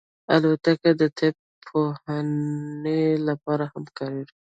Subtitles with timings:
[0.33, 1.35] الوتکه د طب
[1.67, 4.35] پوهنې لپاره هم کارېږي.